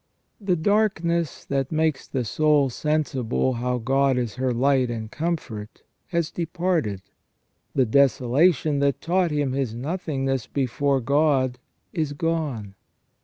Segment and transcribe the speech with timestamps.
[0.41, 4.33] ''The darkness that makes the soul sensible how God is.
[4.33, 7.03] her light and comfort has departed:
[7.75, 11.59] the desolation that taught him his nothingness before God
[11.93, 12.73] is gone.